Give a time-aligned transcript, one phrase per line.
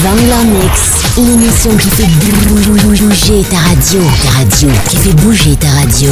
[0.00, 2.06] Vangler Mix, l'émission qui fait
[2.82, 6.10] bouger ta radio, ta radio, qui fait bouger ta radio.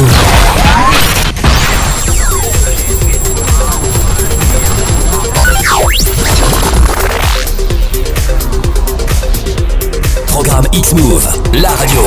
[10.27, 12.01] Programme X-Move, la radio.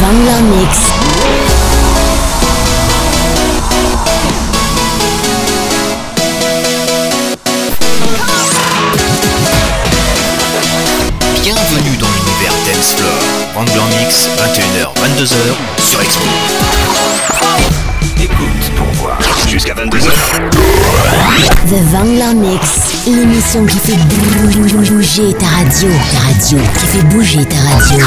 [0.00, 1.45] Vangler Mix.
[15.16, 16.26] 22h sur Expo.
[18.20, 18.36] Écoute
[18.76, 20.50] pour voir jusqu'à 22h.
[21.70, 22.68] The Vangler Mix,
[23.06, 23.96] l'émission qui fait
[24.90, 28.04] bouger ta radio, ta radio, qui fait bouger ta radio.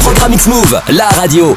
[0.00, 1.54] Programme X-Move, la radio.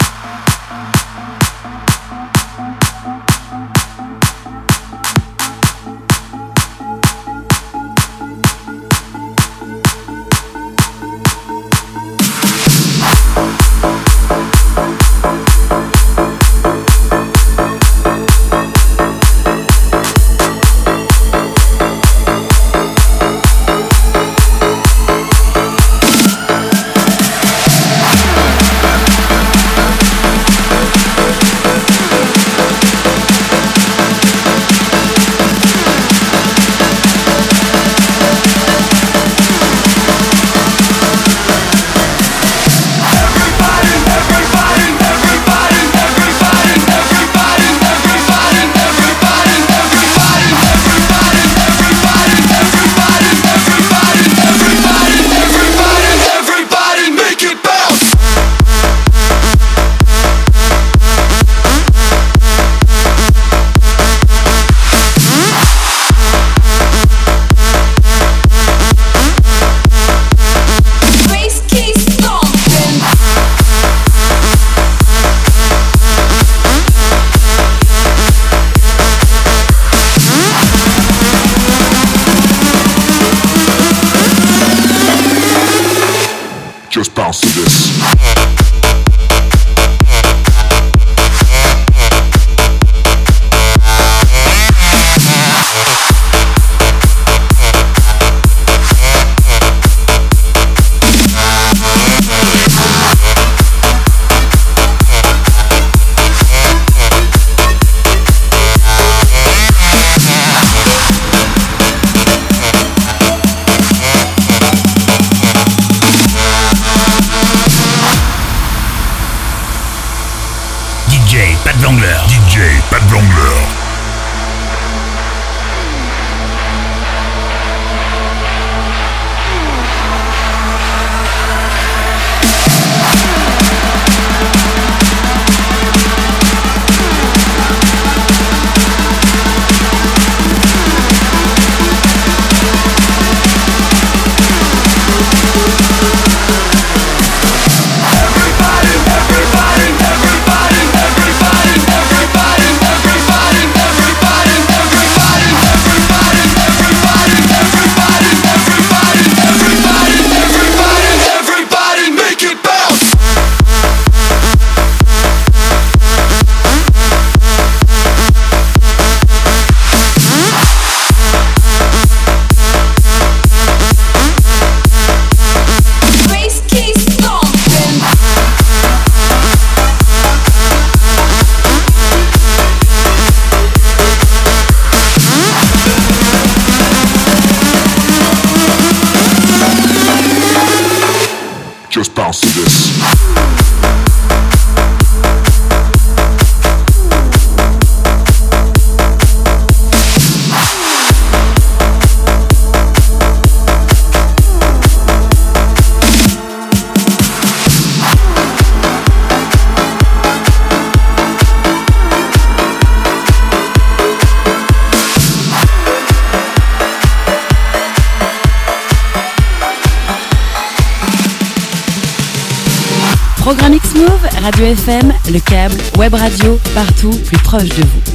[224.42, 228.11] Radio FM, le câble, web radio, partout, plus proche de vous.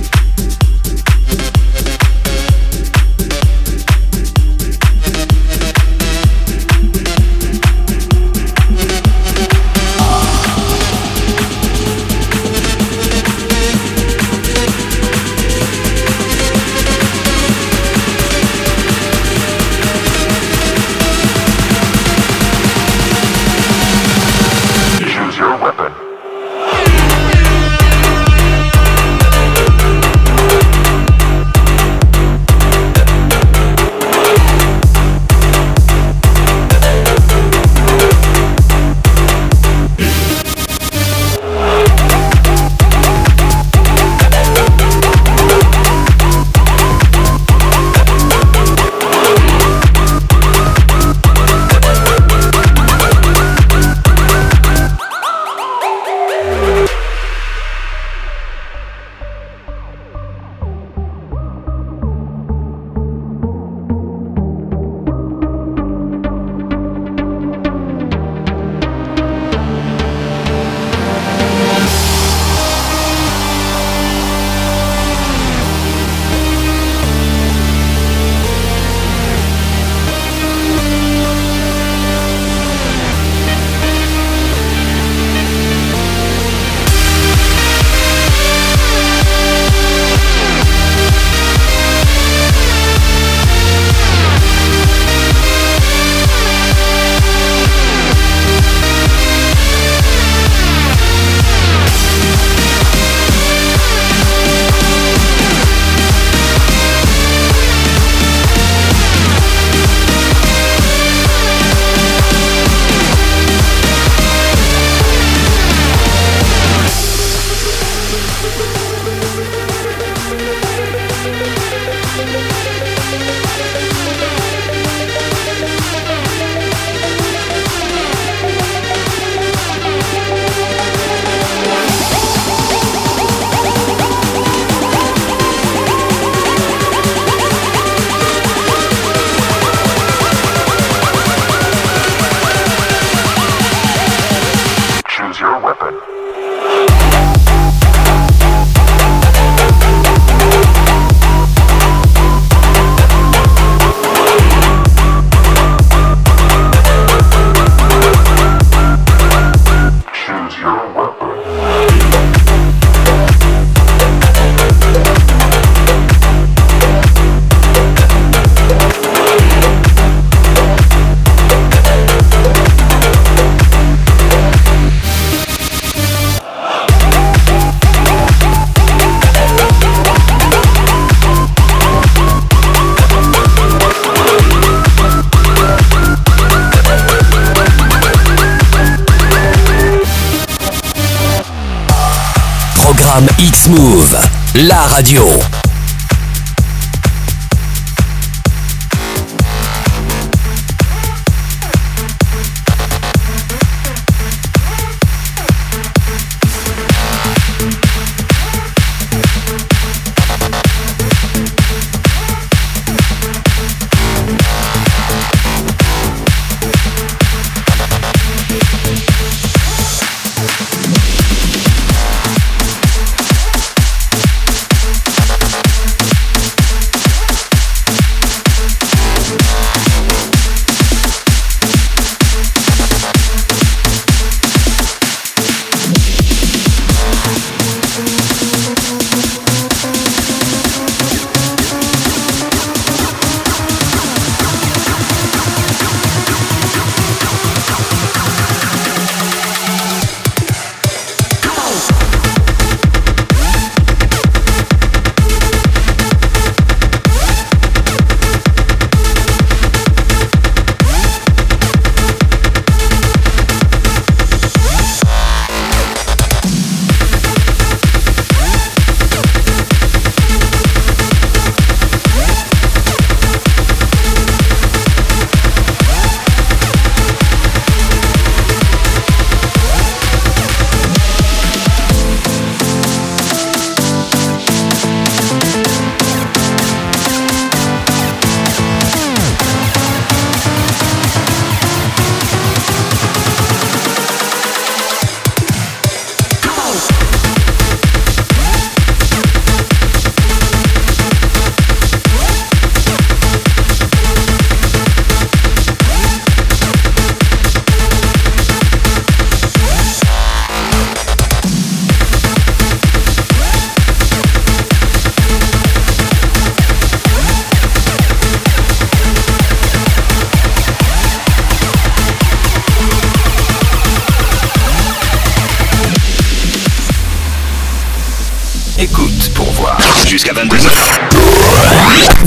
[194.84, 195.55] Radio.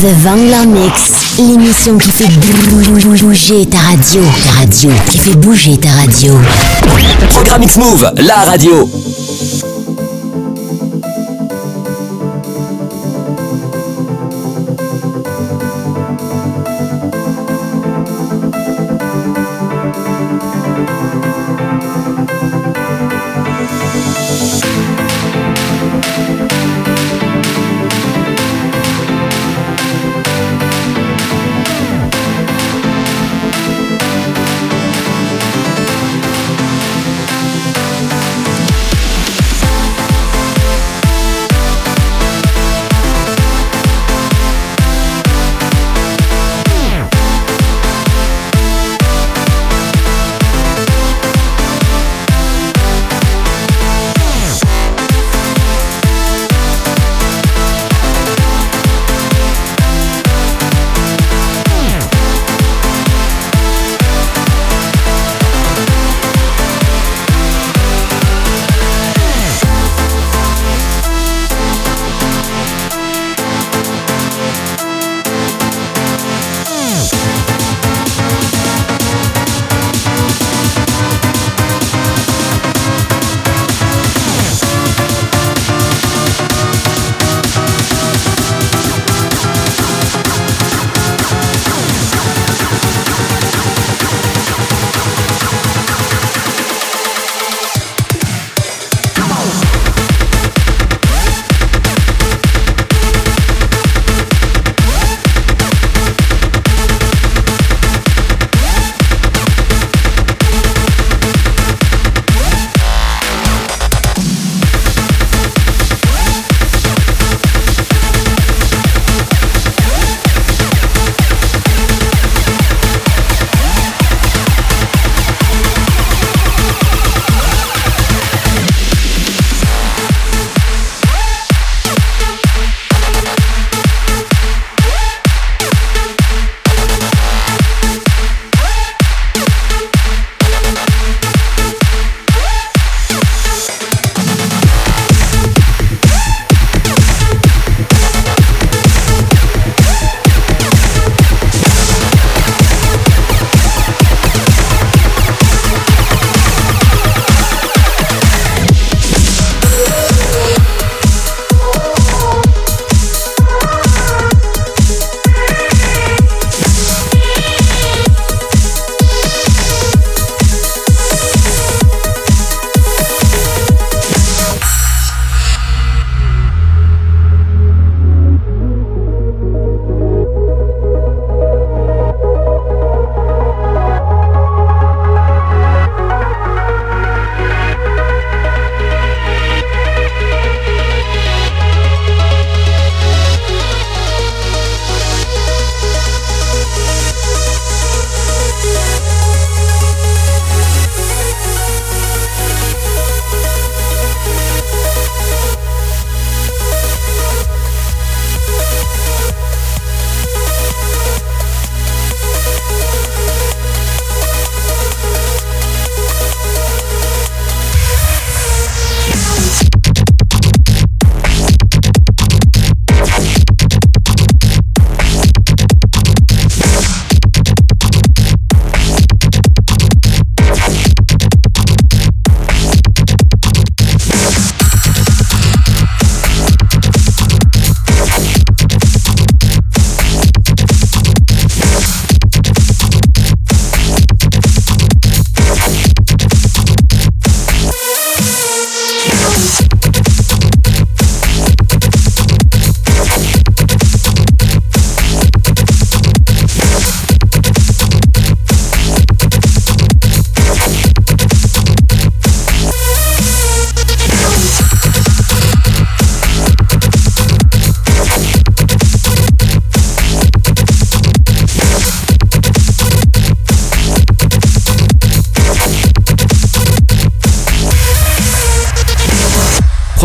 [0.09, 2.27] The Vangler Mix, l'émission qui fait
[3.21, 4.23] bouger ta radio.
[4.43, 6.33] Ta radio, qui fait bouger ta radio.
[7.29, 8.89] Programme X-Move, la radio.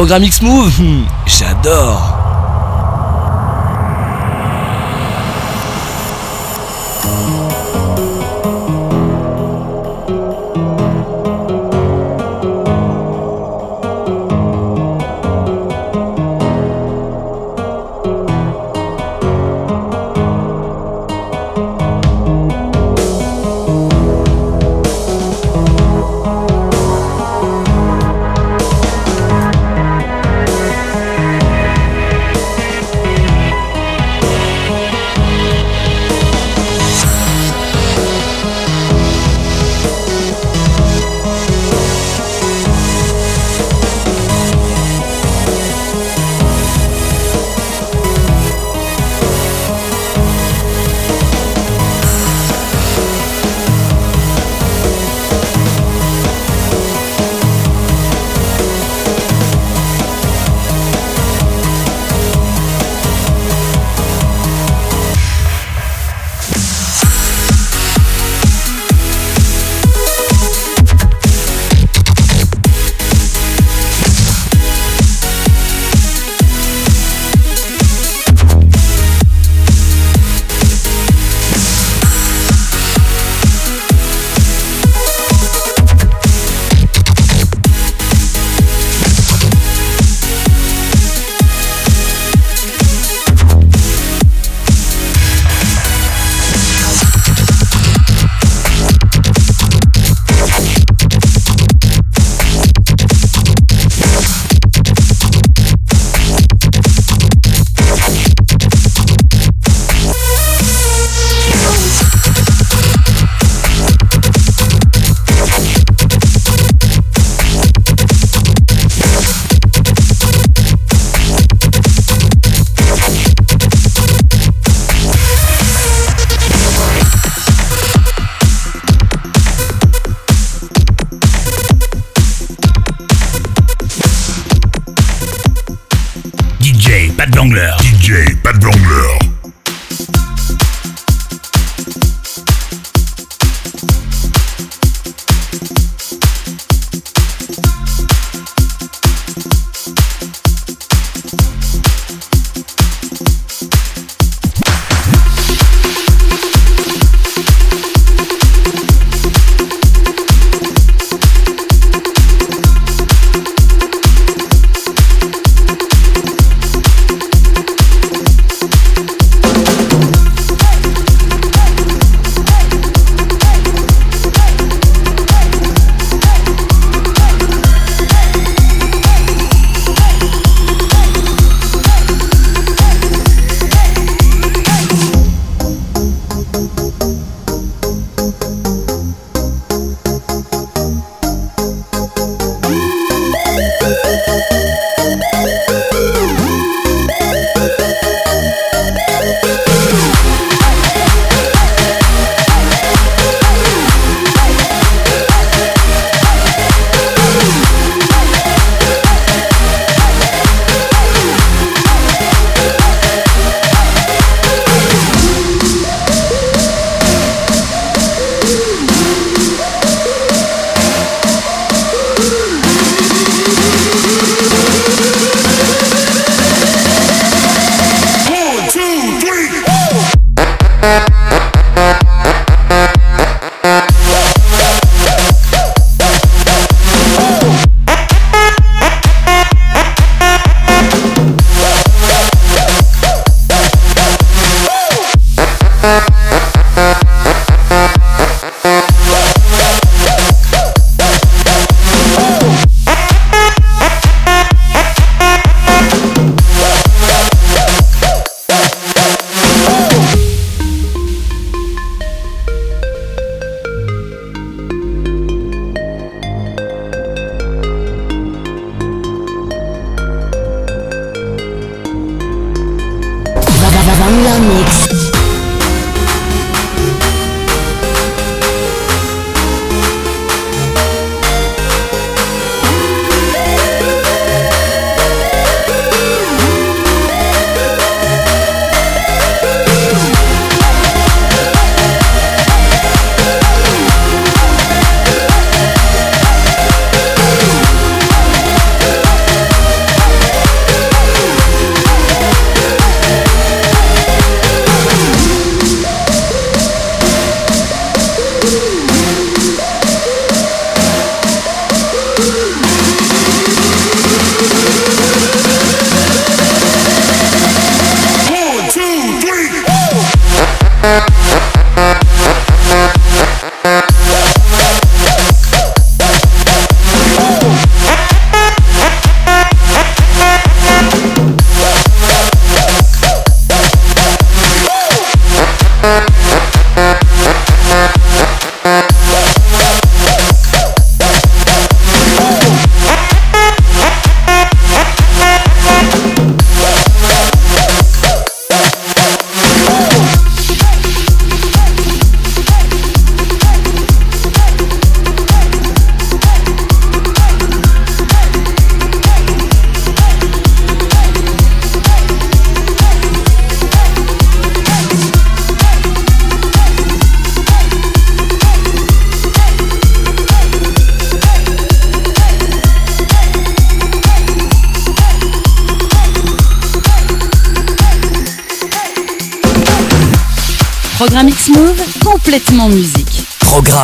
[0.05, 2.24] Programme X-Move, j'adore.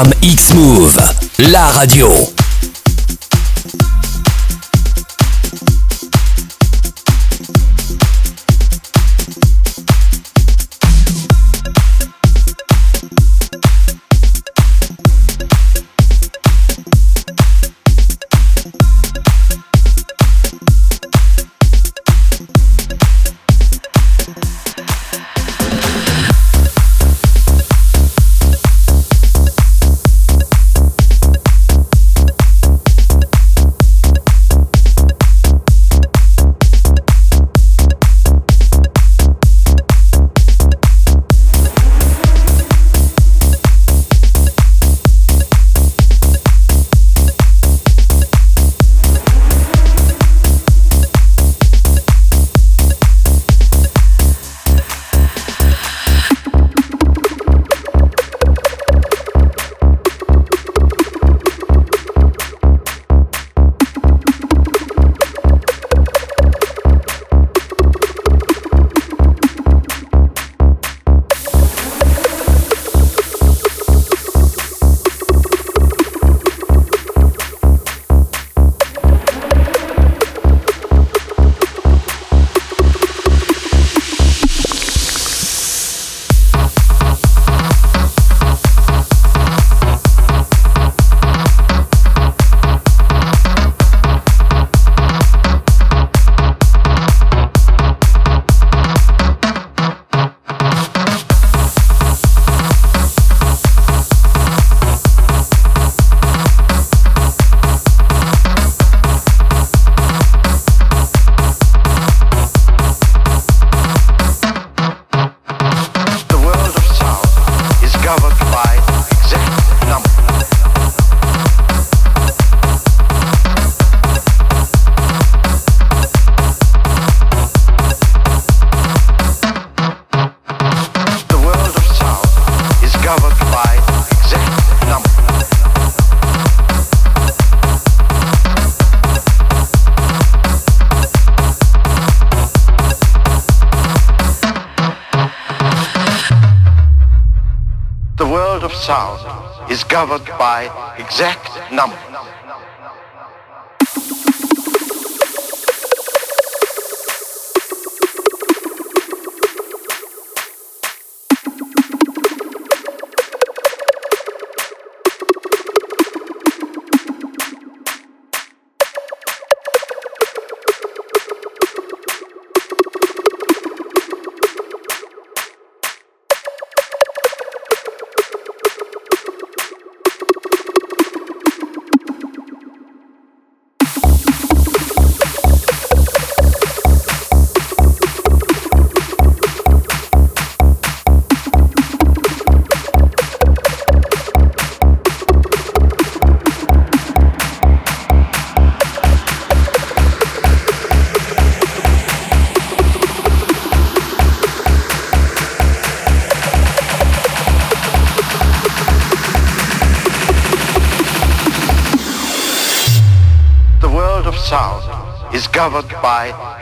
[0.00, 0.98] Programme X-Move,
[1.50, 2.39] la radio.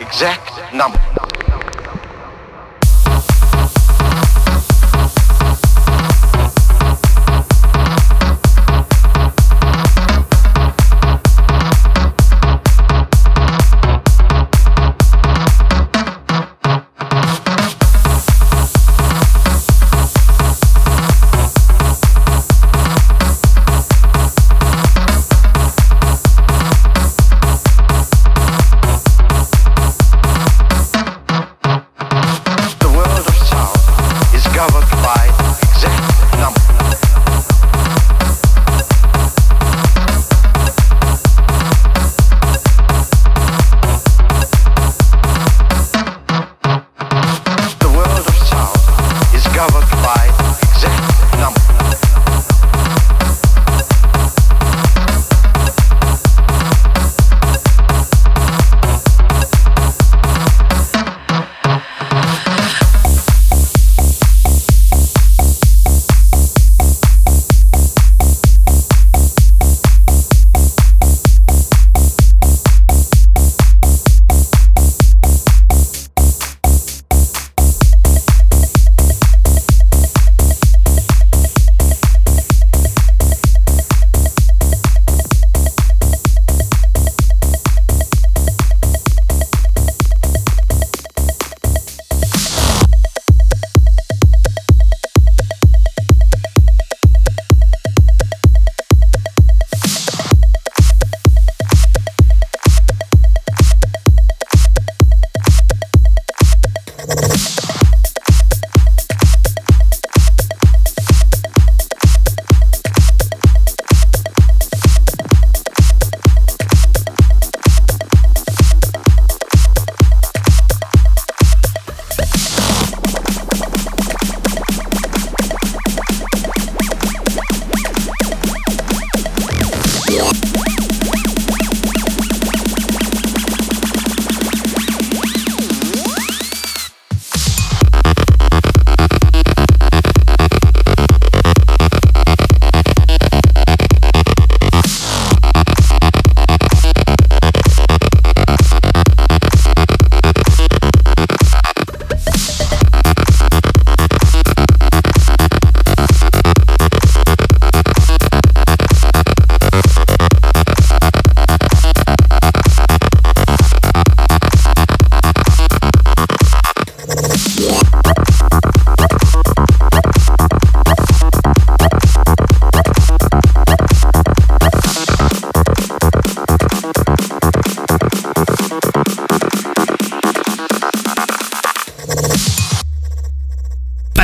[0.09, 1.08] Exact number.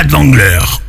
[0.05, 0.84] Pat Vangler.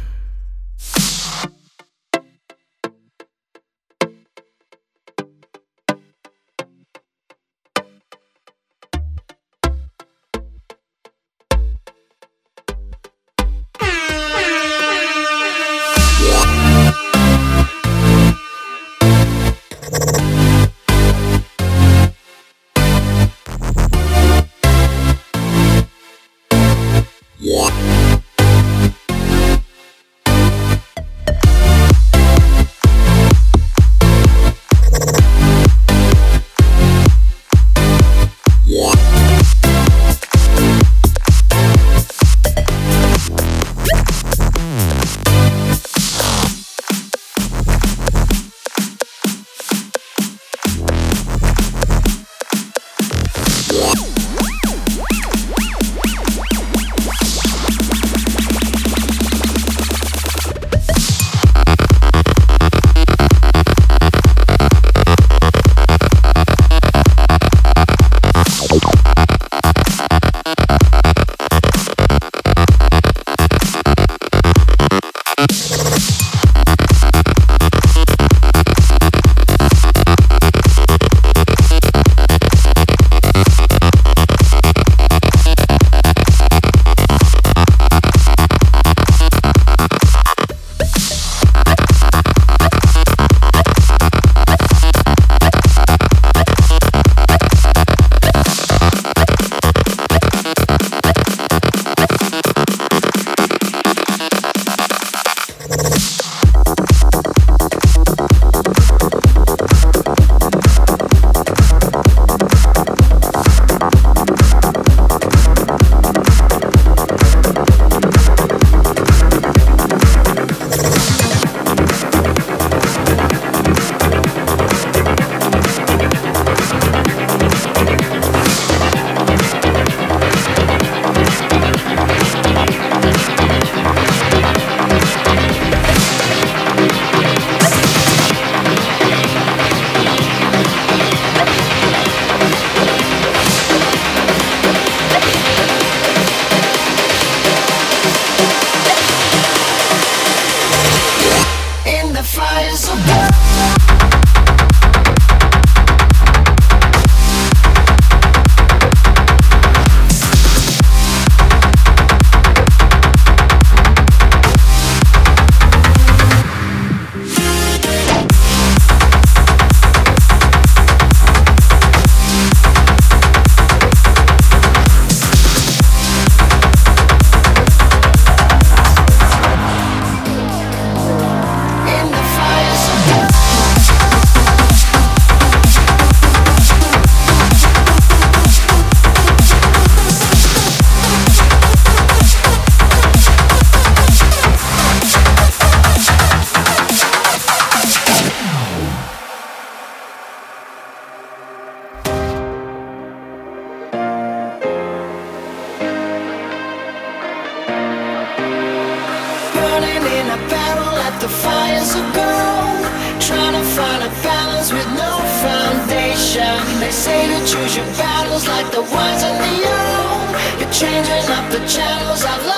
[221.85, 222.54] shadows of love.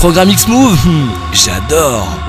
[0.00, 2.19] Programme X-Move, hmm, j'adore.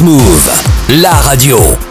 [0.00, 0.50] X-Move,
[0.88, 1.89] la radio.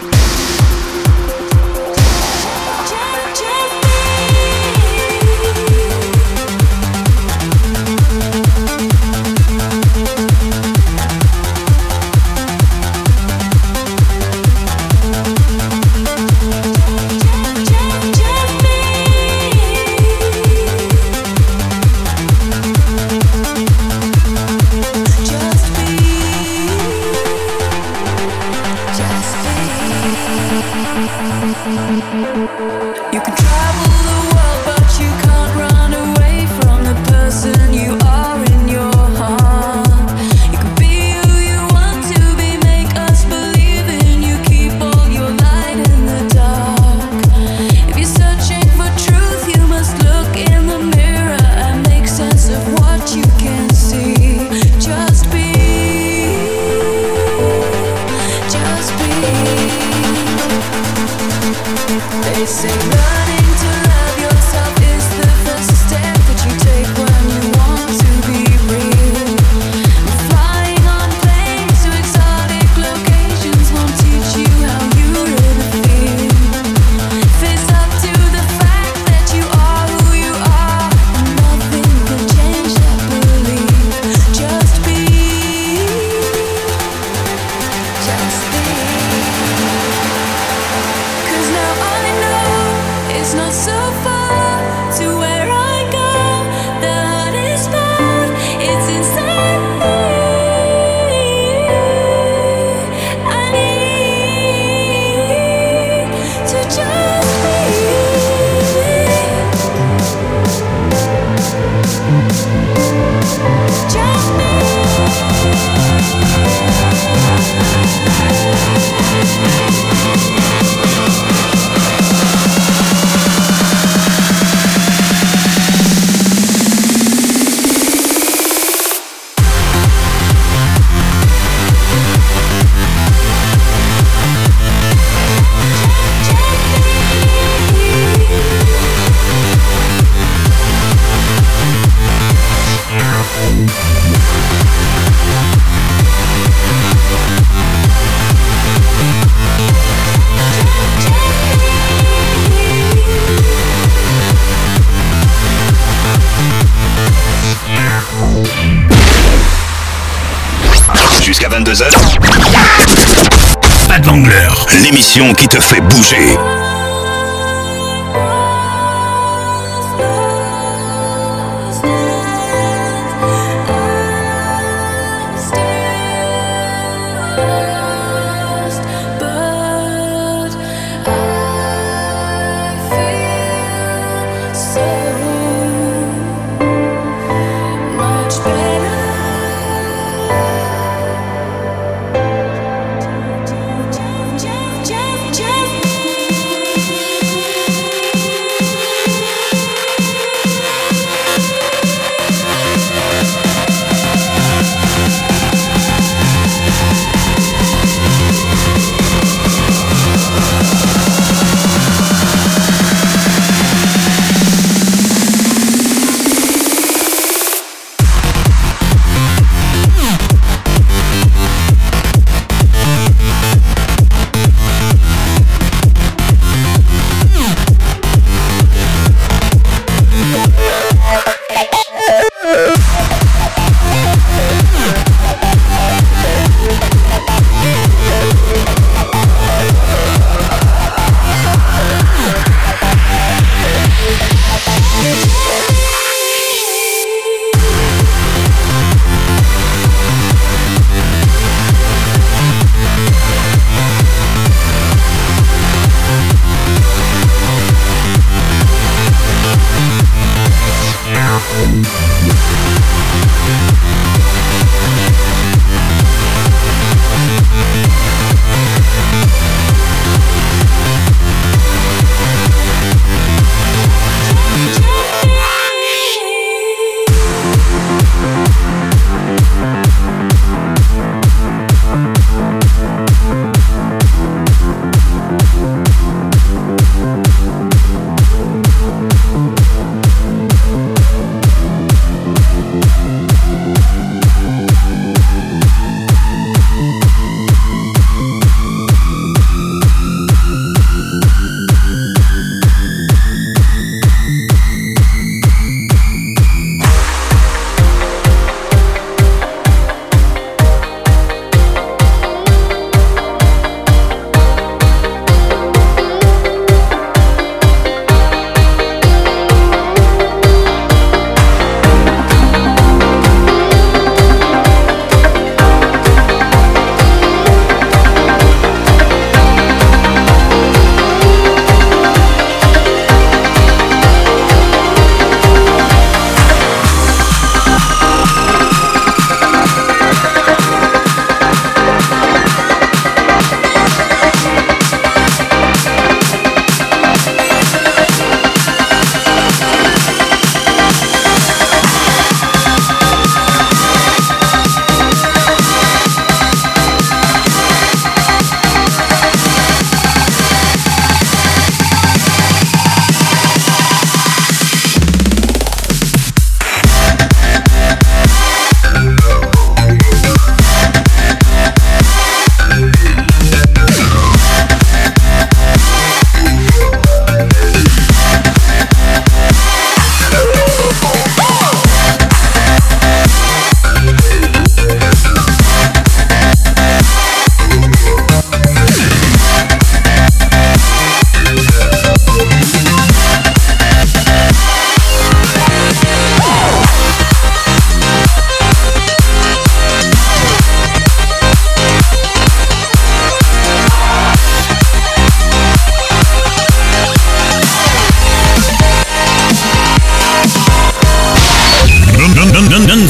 [165.33, 166.58] Qui te fait bouger.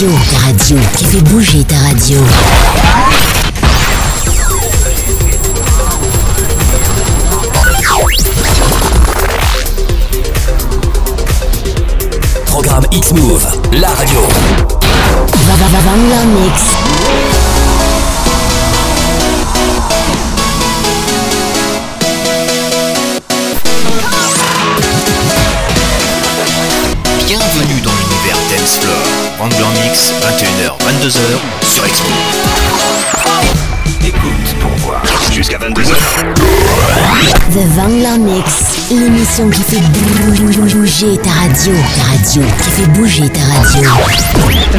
[0.00, 0.18] Radio.
[0.30, 2.16] Ta radio, qui fait bouger ta radio.
[39.70, 41.72] Fait bouger ta radio.
[41.96, 43.82] Ta radio, qui fait bouger ta radio.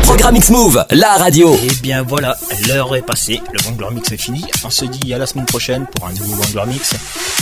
[0.03, 1.57] Programme X-Move, la radio.
[1.63, 2.37] Et bien voilà,
[2.67, 4.43] l'heure est passée, le Wrangler Mix est fini.
[4.65, 6.95] On se dit à la semaine prochaine pour un nouveau Wrangler Mix.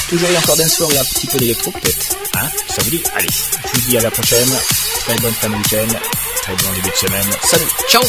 [0.10, 2.16] Toujours et encore d'un soir et un petit peu d'électro peut-être.
[2.36, 4.50] Hein Ça vous dit Allez, je vous dis à la prochaine.
[5.06, 5.98] Très bonne fin de week-end,
[6.42, 7.28] très bon début de semaine.
[7.44, 8.04] Salut, ciao